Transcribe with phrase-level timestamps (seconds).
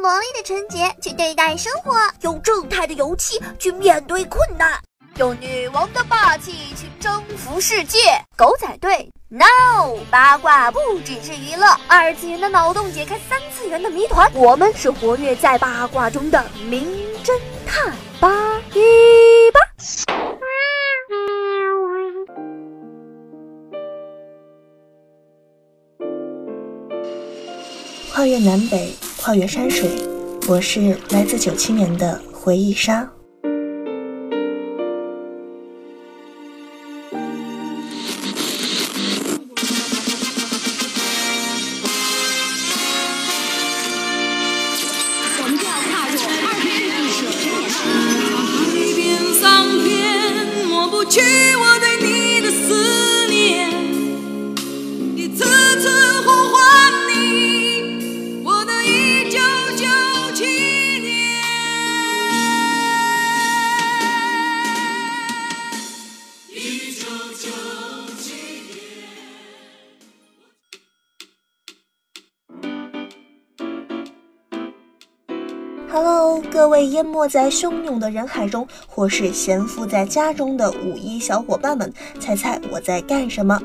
[0.00, 4.80] 用萝莉的纯洁去对待生活，用正太的勇气去面对困难，
[5.18, 7.98] 用女王的霸气去征服世界。
[8.34, 9.98] 狗仔队，no！
[10.10, 16.82] 八卦不只是娱乐，二次元的脑洞解开三次元的谜团，我们是活跃在八卦中的名
[17.22, 17.94] 侦探。
[18.18, 19.60] 八一八。
[28.14, 29.90] 跨越南北，跨越山水，
[30.48, 33.06] 我是来自九七年的回忆杀。
[75.92, 83.60] Hello，各位淹没在汹涌的人海中，或是闲赋在家中的五一小伙伴们，猜猜我在干什么？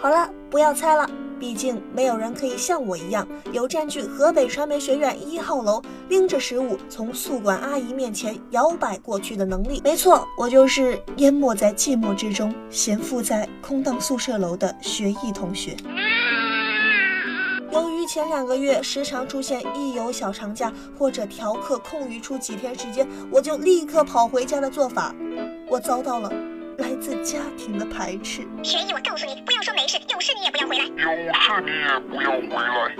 [0.00, 9.80] 好了，不要猜了，毕竟没有人可以像我一样，有占据河北传媒学院一号楼，拎着食物从宿管阿姨面前摇摆过去的能力。
[9.82, 15.76] 没错，我就是淹没在寂寞之中，闲赋在空荡宿舍楼的学艺同学。
[18.06, 25.12] 前两个月时常出现一有小长假或者调课空余出几天时间，我就立刻跑回家的做法，
[25.68, 26.30] 我遭到了
[26.78, 28.46] 来自家庭的排斥。
[28.62, 30.90] 学艺，我告诉你，不要说没事，有事你也不要回来，有
[31.34, 32.96] 事你也不要回来。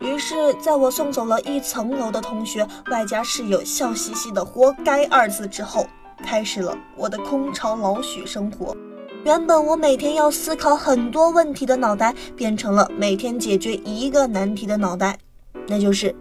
[0.00, 5.86] 于是，在我送走了一层楼的同学，外加室友笑嘻嘻的“活该”二字之后，
[6.24, 8.74] 开始了我的空巢老许生活。
[9.22, 15.18] 原本我每天要思考很多问题的脑袋，变成了每天解决一个难题的脑袋，
[15.66, 16.14] 那就是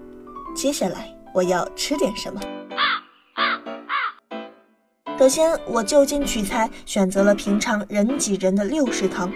[0.54, 2.42] 接下来我要吃点什么。
[5.18, 9.32] 首先，我就近取材，选择了平常人挤人的六食堂。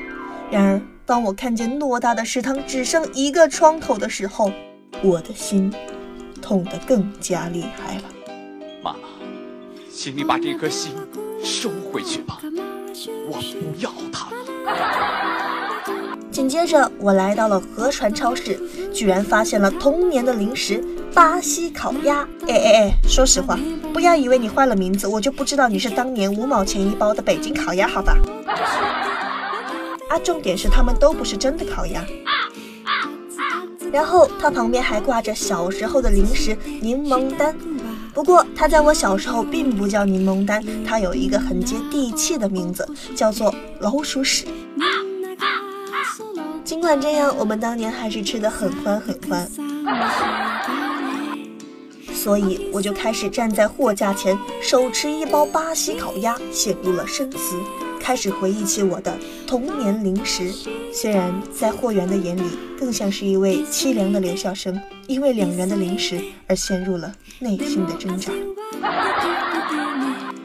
[0.51, 4.51] 然而，当我看见偌大的食堂只剩一个窗口的时候，
[5.01, 5.73] 我的心
[6.41, 8.03] 痛得更加厉害了。
[8.81, 8.95] 妈，
[9.89, 10.93] 请你把这颗心
[11.41, 12.41] 收回去吧。
[13.27, 14.29] 我不要它。
[16.31, 18.59] 紧接着，我来到了河船超市，
[18.93, 20.83] 居然发现了童年的零食
[21.13, 22.27] 巴西烤鸭。
[22.47, 23.57] 哎哎哎，说实话，
[23.93, 28.17] 不要以为你换了名字，我就不知道你是当年五毛钱一包的北京烤鸭，好吧？
[30.09, 32.03] 啊，重点是他们都不是真的烤鸭。
[33.91, 37.55] 然后它旁边还挂着小时候的零食柠檬丹。
[38.13, 44.45] 不过，它在我小时候并不叫柠檬丹，它有一个很接地气的名字，叫做老鼠屎。
[46.63, 49.49] 尽管这样，我们当年还是吃的很欢很欢。
[52.13, 57.57] 所以，我就开始站在货架前，手持一包巴西烤鸭，陷入了深思。
[58.03, 60.51] 开始回忆起我的童年零食，
[60.91, 62.43] 虽然在货源的眼里
[62.77, 64.77] 更像是一位凄凉的留校生，
[65.07, 68.29] 因为两元的零食而陷入了内心的挣扎。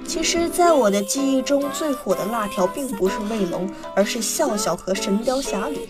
[0.07, 5.81] 其实，在我的记忆中，最火的辣条并不是卫龙，而是笑笑和神雕侠侣，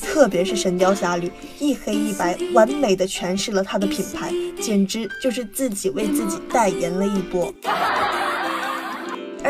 [0.00, 7.52] 特别是神雕侠侣，一黑一白，完美的诠释了他的品牌，简直就是自己为自己代言了一波。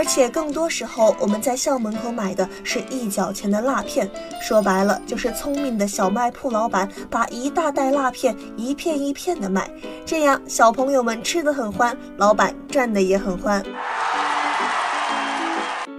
[0.01, 9.71] 而且更多时候，我们在校门口买的是一角钱的辣片，说白了就是聪明的小卖铺老板把一大袋辣片一片一片的卖，
[10.07, 13.63] 这样小朋友们吃的很欢，老板赚的也很欢。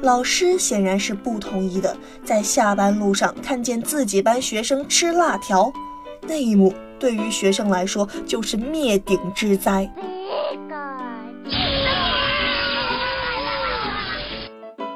[0.01, 1.95] 老师显然是不同意的，
[2.25, 5.71] 在下班路上看见自己班学生吃辣条，
[6.23, 9.87] 那一幕对于学生来说就是灭顶之灾。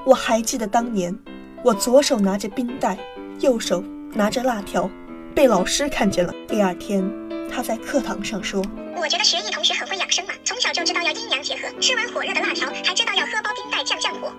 [0.06, 1.18] 我还记得当年，
[1.64, 2.96] 我左手拿着冰袋，
[3.40, 4.88] 右手拿着辣条，
[5.34, 6.32] 被老师看见了。
[6.48, 7.04] 第二天，
[7.52, 8.64] 他在课堂上说
[8.96, 14.32] ：“我觉得学艺同学很会养生嘛，从小就知道要阴阳结合，吃完火热的辣条，还知道要喝包冰袋降降火。”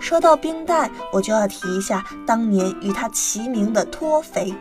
[0.00, 4.54] 说到冰袋，我就要提一下当年与它齐名的脱肥。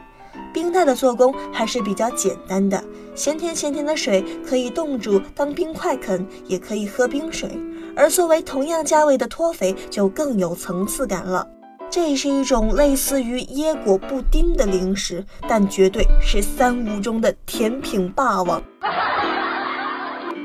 [0.53, 2.83] 冰袋的做工还是比较简单的，
[3.15, 7.49] 咸甜咸甜的水可以冻住当冰块啃，也可以喝冰水。
[7.95, 11.47] 而作为同样价位的脱肥就更有层次感了。
[11.89, 18.61] 这是一种类似于椰果布丁的零食，但绝对是三无中的甜品霸王。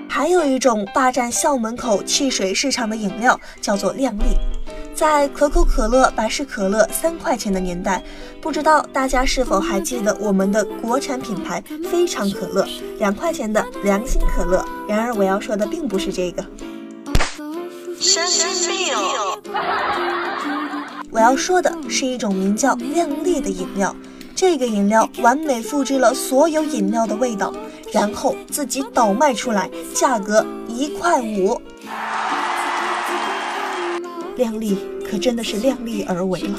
[0.08, 4.36] 还有一种霸占校门口汽水市场的饮料，叫做靓丽。
[4.94, 8.02] 在可口可乐、百事可乐三块钱的年代，
[8.40, 12.66] 不知道大家是否还记得我们的国产品牌非常可乐，
[12.98, 14.62] 两块钱的良心可乐。
[14.86, 16.44] 然而我要说的并不是这个，
[18.00, 18.94] 神经病！
[21.10, 23.94] 我要说的是一种名叫靓丽的饮料。
[24.34, 27.52] 这个饮料完美复制了所有饮料的味道，
[27.92, 31.60] 然后自己倒卖出来，价格一块五。
[34.36, 36.58] 量力可真的是量力而为了，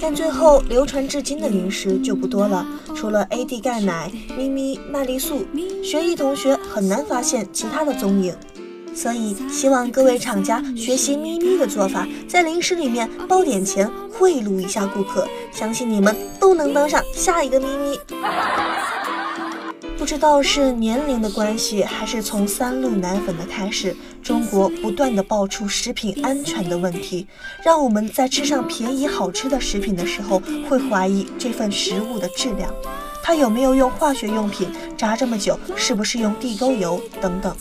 [0.00, 2.64] 但最后流传至今的零食就不多了，
[2.94, 5.44] 除了 AD 钙奶、咪咪、麦丽素，
[5.82, 8.32] 学艺同学很难发现其他的踪影。
[8.94, 17.98] 所以希望各位厂家学习咪咪的做法，在零食里面包点钱贿赂一下顾客，相信你们都能当上下一个咪咪。
[19.96, 27.26] 不知道是年龄的关系，还是从三鹿奶粉的开始，中国不断的爆出食品安全的问题，
[27.62, 32.72] 让我们在吃上便宜好吃的食品的时候，会怀疑这份食物的质量，
[33.22, 37.54] 它有没有用化学用品炸这么久，是不是用地沟油等等。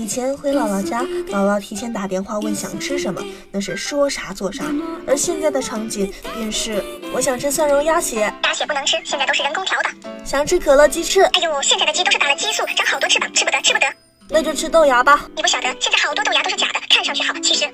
[0.00, 4.64] 以前回姥姥家，姥姥提前打电话问想吃什么，那是说啥做啥。
[5.06, 6.82] 而现在的场景便是，
[7.12, 9.90] 我想吃蒜蓉鸭血，鸭血不能吃，现在都是人工调的。
[10.24, 13.86] 想吃可乐鸡翅，哎呦，现在的鸡都是打了激素，长好多翅膀，吃不得，吃不得。
[14.30, 15.28] 那就吃豆芽吧。
[15.36, 17.70] 你不晓得，现在好多豆芽都是假的，看上去好，其实。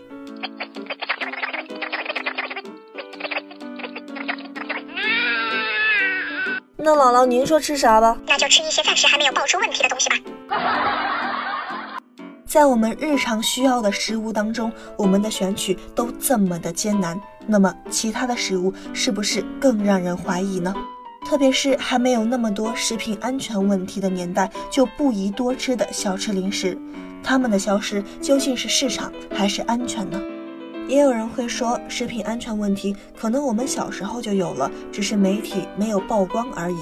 [6.76, 8.18] 那姥姥您说吃啥吧？
[8.26, 10.16] 那就吃一些暂时还没有爆出问题的东西吧。
[12.56, 20.74] 在我们日常需要的食物当中，我们的选取都这么的艰难，那么其他的食物是不是更让人怀疑呢？
[21.26, 26.78] 特别是还没有那么多食品安全问题的年代，就不宜多吃的小吃零食，
[27.22, 30.18] 它们的消失究竟是市场还是安全呢？
[30.88, 36.78] 也有人会说，食品安全问题可能我们小时候就有了，只是媒体没有曝光而已。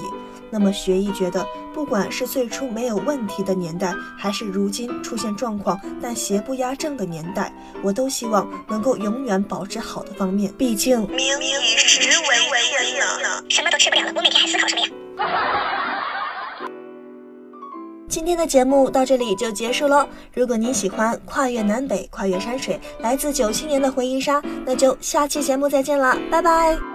[0.57, 7.53] 那么学艺觉得，不管是最初没有问题的年代，还是如今出现状况但邪不压正的年代，
[7.83, 10.49] 我都希望能够永远保持好的方面。
[10.57, 12.37] 毕竟民以食为
[12.93, 14.87] 天呐，什么都吃不了了，我每天还思考什么呀？
[18.07, 20.07] 今天的节目到这里就结束喽。
[20.33, 26.94] 如果您喜欢跨越南北、跨越山水，来自九七年的回忆杀，那就下期节目再见啦，拜拜。